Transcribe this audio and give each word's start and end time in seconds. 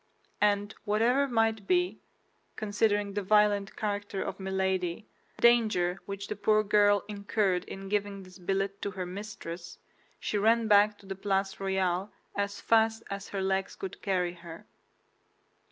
And 0.41 0.73
whatever 0.83 1.27
might 1.27 1.67
be—considering 1.67 3.13
the 3.13 3.21
violent 3.21 3.75
character 3.75 4.19
of 4.23 4.39
Milady—the 4.39 5.39
danger 5.43 5.99
which 6.07 6.27
the 6.27 6.35
poor 6.35 6.63
girl 6.63 7.03
incurred 7.07 7.65
in 7.65 7.87
giving 7.87 8.23
this 8.23 8.39
billet 8.39 8.81
to 8.81 8.89
her 8.89 9.05
mistress, 9.05 9.77
she 10.19 10.39
ran 10.39 10.67
back 10.67 10.97
to 10.97 11.05
the 11.05 11.13
Place 11.13 11.59
Royale 11.59 12.11
as 12.35 12.59
fast 12.59 13.03
as 13.11 13.27
her 13.27 13.43
legs 13.43 13.75
could 13.75 14.01
carry 14.01 14.33
her. 14.33 14.65